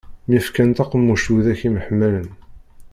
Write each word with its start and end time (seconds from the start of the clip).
Myefkan 0.27 0.69
taqemmuct 0.71 1.27
widak 1.31 1.61
yemḥemmalen. 1.63 2.29